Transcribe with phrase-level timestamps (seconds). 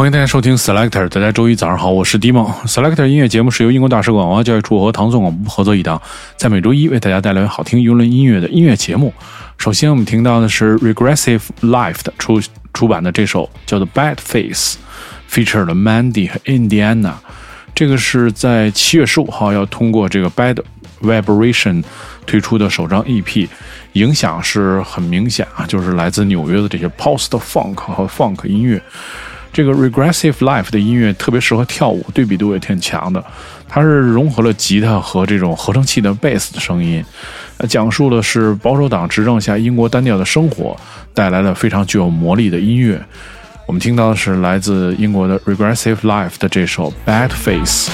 [0.00, 2.50] 欢迎大家收听 Selector，大家周一早上好，我是迪梦。
[2.64, 6.00] Selector 音乐节目是由英国大使馆文化教育处和唐宋广播合作一档，
[6.38, 9.12] 在每周一为大家带来好听游轮音乐的音乐节目。
[9.58, 12.40] 首先我们听到的是 Regressive Life 的出
[12.72, 17.12] 出版的这首叫做 Bad Face，feature 了 Mandy 和 Indiana。
[17.74, 20.62] 这个是在七月十五号要通过这个 Bad
[21.02, 21.84] Vibration
[22.24, 23.46] 推出的首张 EP，
[23.92, 28.82] 影响是很明显啊，就是来自纽约的这些 Post Funk 和 Funk 音乐。
[29.52, 33.24] 这个 Regressive Life 的音乐特别适合跳舞，对比度也挺强的。
[33.68, 37.04] 它是融合了吉他和这种合成器的贝斯的声音，
[37.58, 40.76] 呃，讲述的是保守党执政下英国单调的生活
[41.14, 43.00] 带来了非常具有魔力的音乐。
[43.66, 47.90] 我们听到的是来自英国的 Regressive Life 的这首 Bad Face。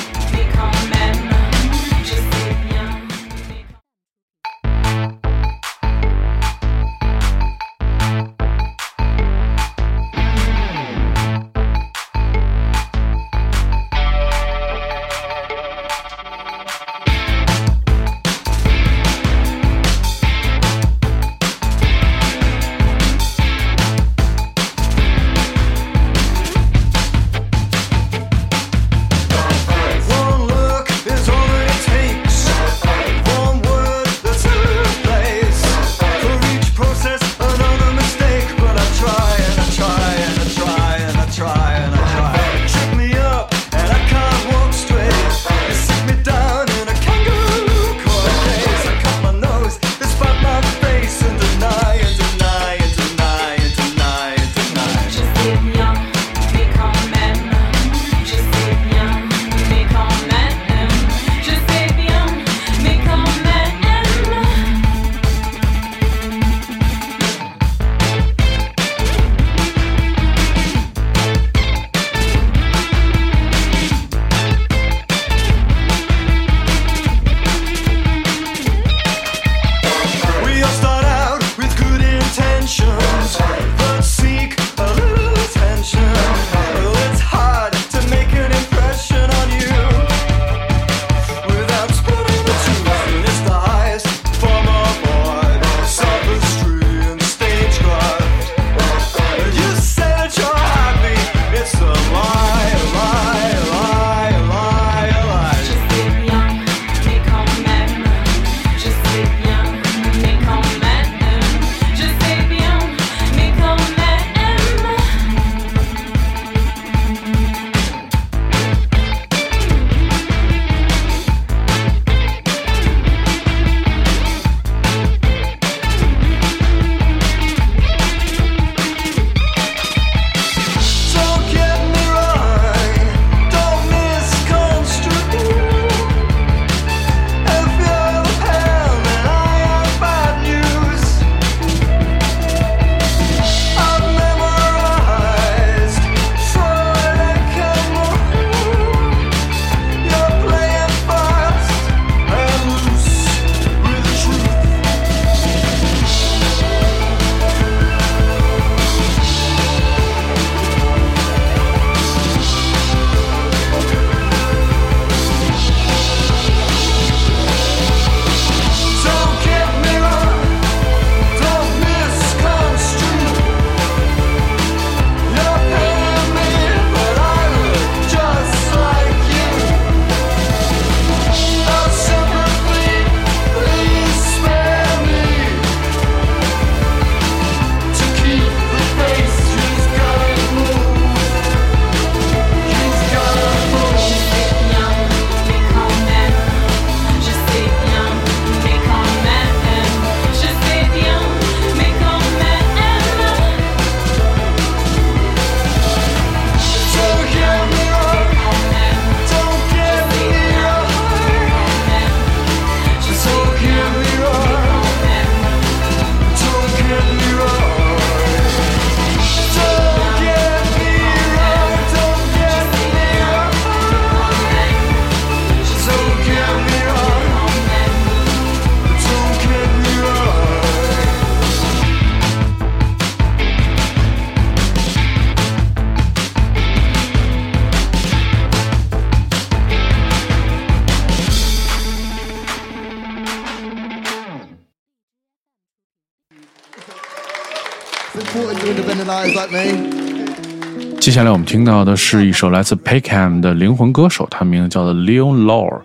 [251.00, 255.80] 接下来我们听到的是一首来自 Peckham 的灵魂歌手，他的名字叫做 Leon Law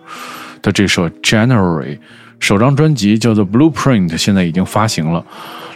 [0.60, 1.98] 的这首 January，
[2.40, 5.24] 首张专辑叫做 Blueprint，现在已经发行了。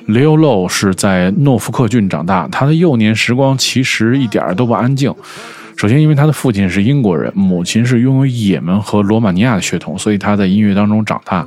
[0.08, 5.14] Leon Law 是在诺福克郡长大，他的幼年时光其实一点都不安静。
[5.76, 11.46] 首先，因为他的父亲是英国人，母亲是拥有也门和罗马尼亚的血统，所以他在音乐当中长大。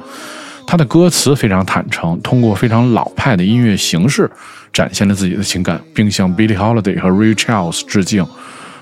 [0.69, 4.30] 他的歌词非常坦诚，通过非常老派的音乐形式
[4.71, 8.24] 展现了自己的情感，并向 Billie Holiday 和 Ray Charles 致敬。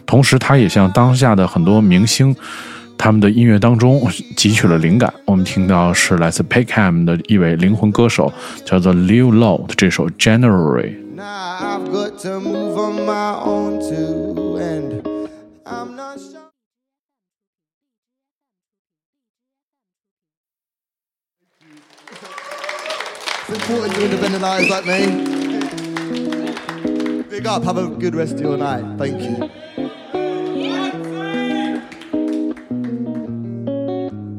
[0.05, 2.35] 同时，他也向当下的很多明星。
[2.97, 4.01] 他们的音乐当中
[4.35, 8.33] 汲取了灵感，我们听到是来自 Paycam 的一位灵魂歌手，
[8.65, 10.91] 叫做 Liu Low 的这首 January。
[23.49, 25.23] Important to independent artists like me.
[27.29, 28.83] Big up, have a good rest of your night.
[28.97, 29.49] Thank you.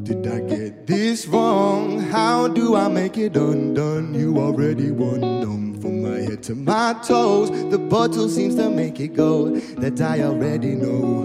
[0.05, 2.01] Did I get this wrong?
[2.01, 4.13] How do I make it undone?
[4.15, 7.51] You already won them from my head to my toes.
[7.71, 11.25] The bottle seems to make it go that I already know.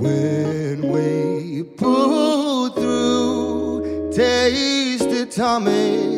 [0.00, 6.17] When we pull through, taste atomic.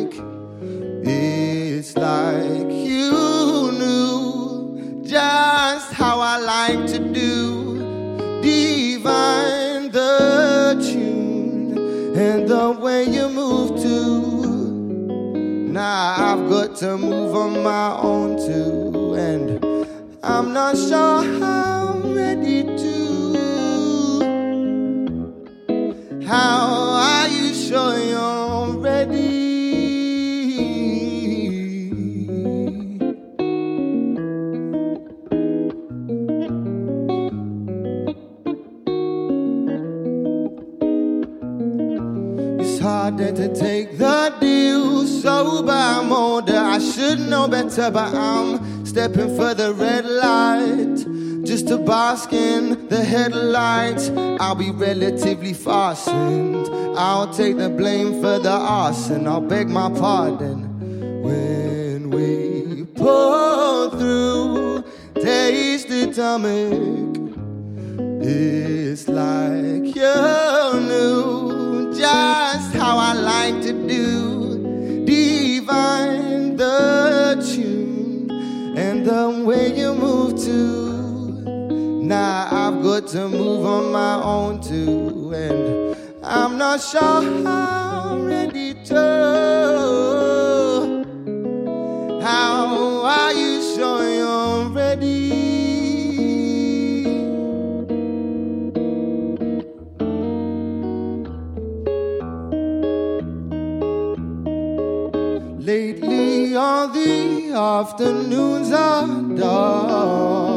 [2.01, 8.41] like you knew just how I like to do.
[8.41, 11.77] Divine the tune
[12.17, 13.97] and the way you move to.
[15.71, 19.63] Now I've got to move on my own too, and
[20.23, 22.95] I'm not sure how I'm ready to.
[26.25, 28.40] How are you sure you're
[43.11, 45.05] harder to take the deal.
[45.05, 51.45] Sober, I'm older, I should know better, but I'm stepping for the red light.
[51.45, 54.09] Just to bask in the headlights,
[54.39, 56.69] I'll be relatively fastened.
[56.97, 60.69] I'll take the blame for the arson, I'll beg my pardon.
[61.21, 64.83] When we pull through,
[65.15, 67.11] taste the atomic.
[68.23, 70.50] It's like you
[83.11, 87.01] to move on my own too, and I'm not sure
[87.43, 88.95] how I'm ready to.
[92.21, 95.29] How are you sure you're ready?
[105.59, 109.05] Lately, all the afternoons are
[109.35, 110.50] dark.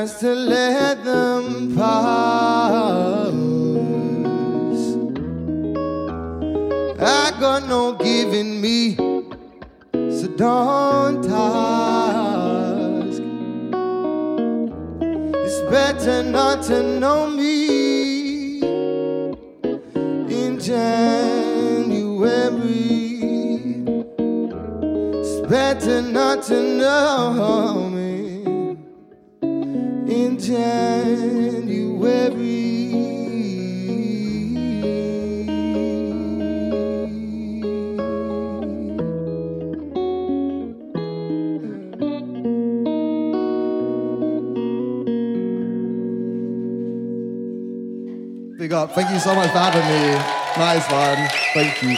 [0.00, 3.32] Just to let them pass.
[7.00, 13.22] I got no giving me, so don't ask.
[15.46, 18.60] It's better not to know me
[20.40, 21.86] in January.
[25.20, 27.85] It's better not to know
[48.68, 50.18] Thank you so much for having me.
[50.58, 51.28] Nice one.
[51.54, 51.96] Thank you.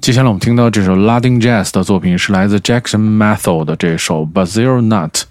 [0.00, 5.22] 接下来我们听到这首拉丁 jazz 的作品是来自 Jackson Mathol 的这首 Basil Nut。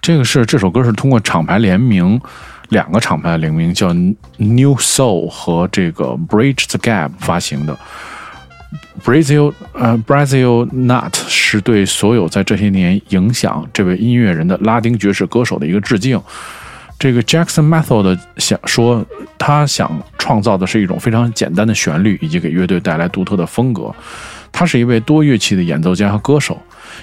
[0.00, 2.20] 这个是这首歌是通过厂牌联名，
[2.68, 3.92] 两个厂牌联名叫
[4.36, 7.76] New Soul 和这个 Bridge the Gap 发行的。
[9.02, 16.20] Brazil 呃 Brazil Nut 是对所有在这些年影响这位音乐人的拉丁爵士歌手的一个致敬。
[16.98, 19.06] 这个 Jackson Mathol 的想说，
[19.38, 23.94] 他想创造的是一种非常简单的旋律，以及给乐队带来独特的风格。
[24.50, 26.60] 他是一位多乐器的演奏家和歌手，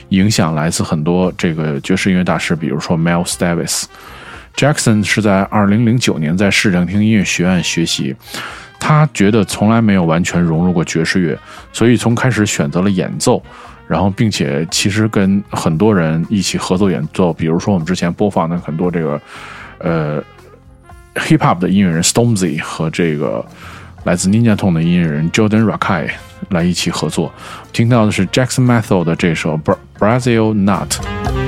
[0.10, 3.86] 影响来自很多这个爵士音乐大师，比如说 Miles Davis。
[4.58, 8.16] Jackson 是在2009年在市政厅音乐学院学习，
[8.80, 11.38] 他觉得从来没有完全融入过爵士乐，
[11.74, 13.42] 所以从开始选择了演奏，
[13.88, 19.22] 然后并且其实跟很多人一起合作演奏，比如说我们之前播放的很多这个
[19.80, 20.24] 呃
[21.16, 23.44] hip hop 的音乐人 Stormzy 和这个
[24.04, 26.10] 来自 Ninja Tune 的音乐人 Jordan Rakai
[26.50, 27.34] 来一起合作，
[27.74, 29.60] 听到的是 Jackson Method 的这首
[29.98, 31.45] Brazil Nut。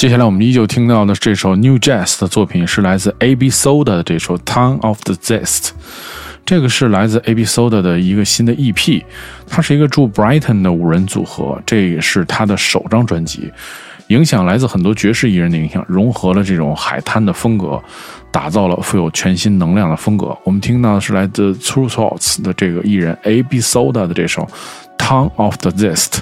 [0.00, 5.72] 接下来我们依旧听到的这首 New Jazz 的作品是来自 AB Soda 的这首 Town of the Zest，
[6.46, 9.04] 这个是来自 AB Soda 的一个新的 EP，
[9.46, 13.52] 它是一个驻 Brighton 的五人组合，这也是他的首张专辑，
[14.06, 17.78] 影响来自很多爵士艺人的影响，融合了这种海滩的风格，
[18.32, 20.34] 打造了富有全新能量的风格。
[20.44, 24.48] 我们听到的是来自 True Thoughts 的这个艺人 AB Soda 的这首
[24.96, 26.20] Town of the Zest。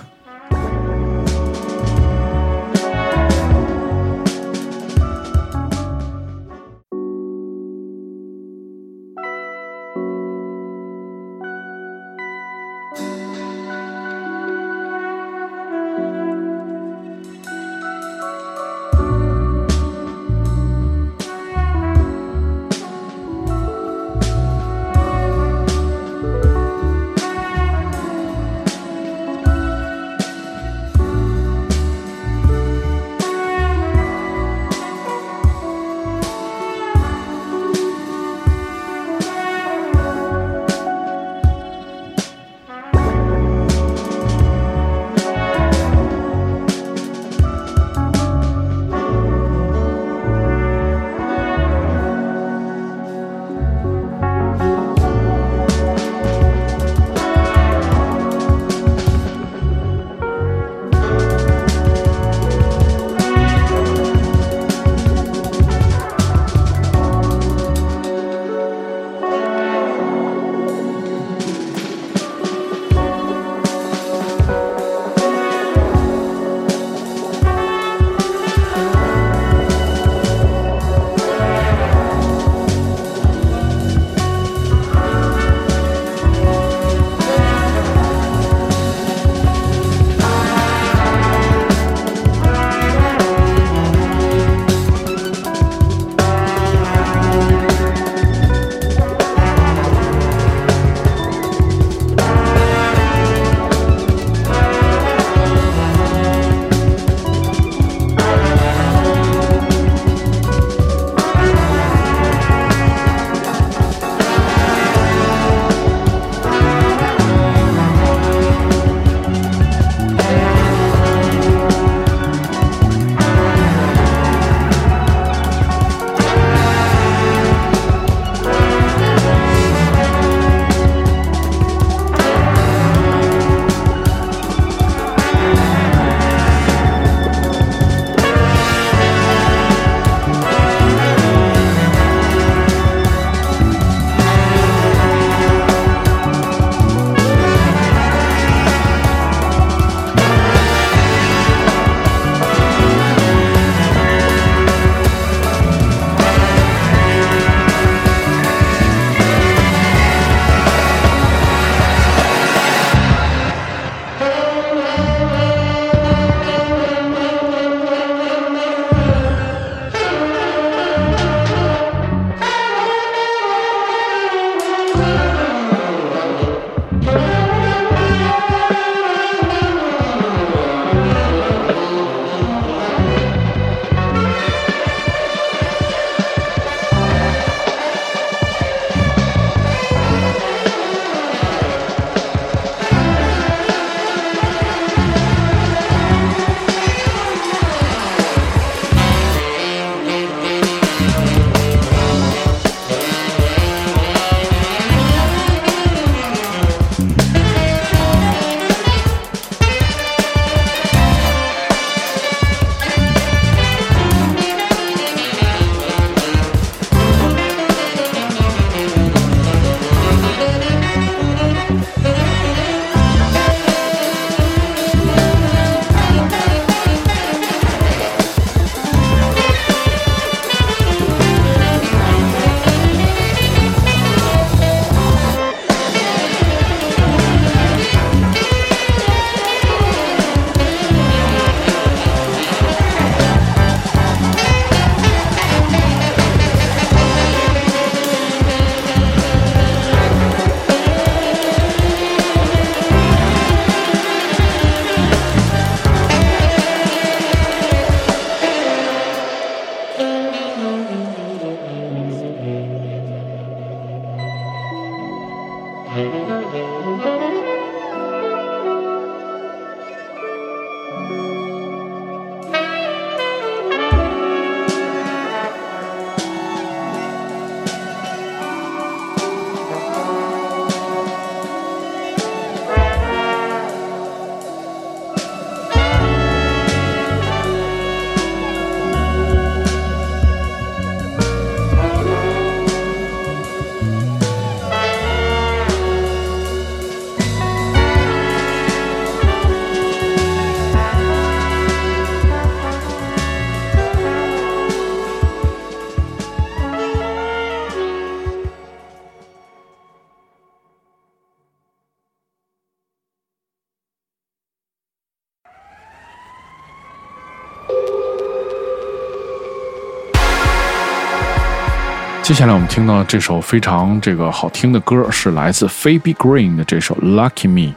[322.29, 327.73] 接下来我们听到这首非常这个好听的歌，是来自 Phoebe Green 的这首《Lucky Me》。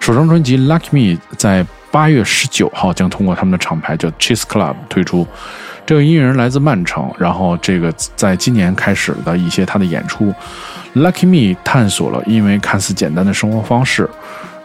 [0.00, 5.26] 首张专辑《Lucky Me》在八月十九号将通过他们的厂牌叫 Cheese Club 推出。
[5.84, 10.32] 这个音乐人来自曼城，然后这个在今年开始的一些他的演出，
[10.94, 14.08] 《Lucky Me》探索了因为看似简单的生活方式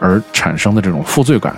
[0.00, 1.54] 而产生的这种负罪感。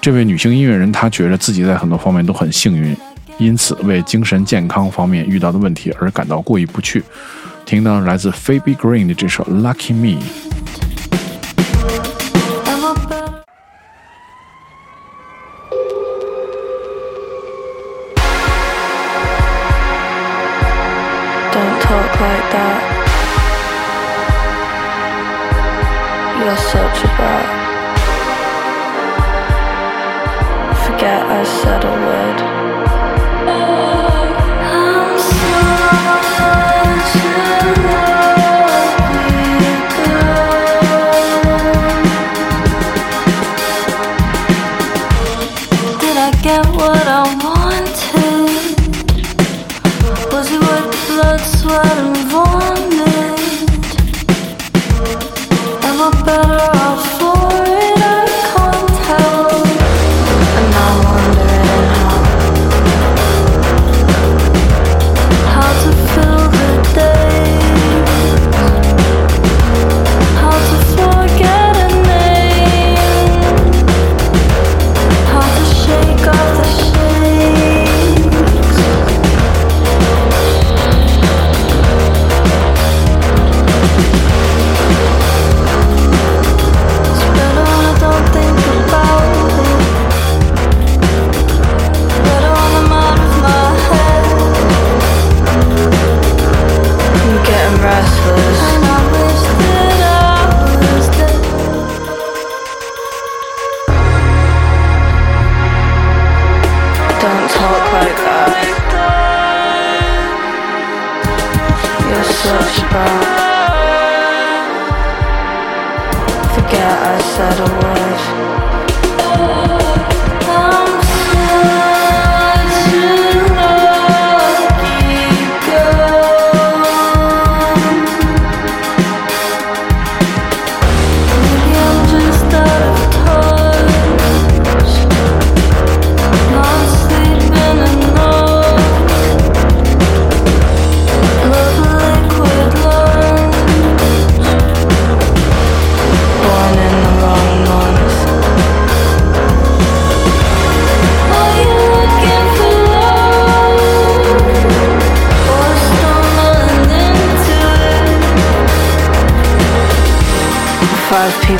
[0.00, 2.96] 这位女性音乐人她觉得自己在很多方面都很幸运，
[3.37, 7.03] 因此为精神健康方面遇到的问题而感到过意不去。
[7.65, 10.19] 听到来自 Phoebe Green 的这首《Lucky Me》。
[21.51, 22.81] Don't talk like that.
[26.39, 27.47] You're such a brat.
[30.85, 32.52] Forget I said a word.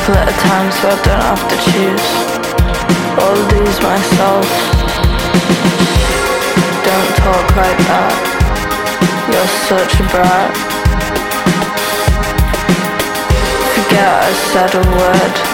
[0.06, 2.08] At a time, so I don't have to choose.
[3.24, 4.44] All these myself.
[6.84, 8.14] Don't talk like that.
[9.32, 10.52] You're such a brat.
[13.72, 15.53] Forget I said a word.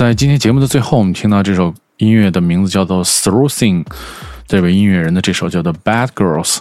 [0.00, 3.84] 在今天节目的最后，我们听到这首音乐的名字叫做 Through Thing，
[4.48, 6.60] 这位音乐人的这首叫做 Bad Girls。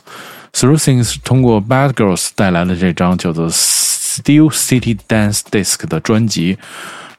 [0.51, 6.57] Through Thing 是通过 Bad Girls 带来的这张叫做 Steel City Dance Disc 的专辑。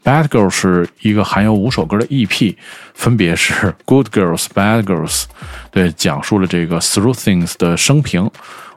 [0.04, 2.54] Bad Girls 是一个含有五首歌的 EP，
[2.92, 5.24] 分别是 Good Girls、Bad Girls，
[5.70, 8.30] 对，讲述了这个 Through Things 的生平。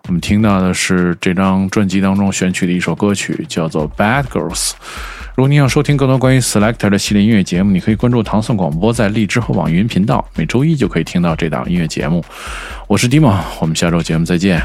[0.07, 4.71] 我们听到的是这张专辑当中选取的一首歌曲，叫做 Bad Girls。
[5.35, 12.23] 如果你想收听更多关于 Selector 的系列音乐节目，你可以关注唐宋广播在荔枝和网易云频道，每周一就可以听到这档音乐节目。
[12.85, 14.61] 我是 Dimo，我们下周节目再见。